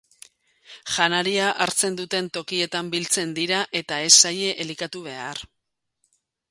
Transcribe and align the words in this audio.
Janaria 0.93 1.49
hartzen 1.65 1.99
duten 1.99 2.31
tokietan 2.39 2.91
biltzen 2.97 3.37
dira 3.41 3.63
eta 3.83 4.03
ez 4.09 4.13
zaie 4.25 4.53
elikatu 4.67 5.09
behar. 5.11 5.49